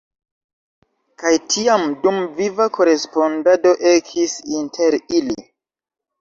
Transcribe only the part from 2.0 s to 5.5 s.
dumviva korespondado ekis inter ili.